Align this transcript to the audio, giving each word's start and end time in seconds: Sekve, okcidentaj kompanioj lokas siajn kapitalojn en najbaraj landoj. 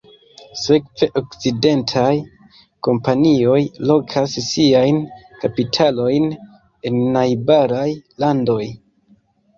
Sekve, 0.59 1.07
okcidentaj 1.19 2.13
kompanioj 2.87 3.59
lokas 3.91 4.33
siajn 4.47 4.97
kapitalojn 5.45 6.27
en 6.91 6.99
najbaraj 7.19 7.89
landoj. 8.25 8.63